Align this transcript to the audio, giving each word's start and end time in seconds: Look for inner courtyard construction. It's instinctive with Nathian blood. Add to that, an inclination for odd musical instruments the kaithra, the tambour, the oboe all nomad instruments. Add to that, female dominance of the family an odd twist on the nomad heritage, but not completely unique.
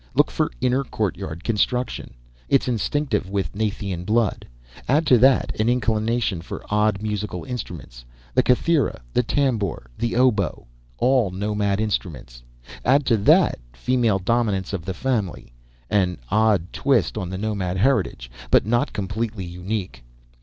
Look 0.15 0.31
for 0.31 0.51
inner 0.61 0.83
courtyard 0.83 1.43
construction. 1.43 2.15
It's 2.49 2.67
instinctive 2.67 3.29
with 3.29 3.53
Nathian 3.55 4.03
blood. 4.03 4.47
Add 4.87 5.05
to 5.05 5.19
that, 5.19 5.51
an 5.59 5.69
inclination 5.69 6.41
for 6.41 6.65
odd 6.73 7.03
musical 7.03 7.43
instruments 7.43 8.03
the 8.33 8.41
kaithra, 8.41 9.01
the 9.13 9.21
tambour, 9.21 9.91
the 9.99 10.15
oboe 10.15 10.65
all 10.97 11.29
nomad 11.29 11.79
instruments. 11.79 12.41
Add 12.83 13.05
to 13.05 13.17
that, 13.17 13.59
female 13.73 14.17
dominance 14.17 14.73
of 14.73 14.85
the 14.85 14.95
family 14.95 15.53
an 15.87 16.17
odd 16.31 16.73
twist 16.73 17.15
on 17.15 17.29
the 17.29 17.37
nomad 17.37 17.77
heritage, 17.77 18.31
but 18.49 18.65
not 18.65 18.93
completely 18.93 19.45
unique. 19.45 20.03